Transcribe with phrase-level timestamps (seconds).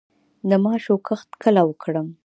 [0.49, 2.07] د ماشو کښت کله وکړم؟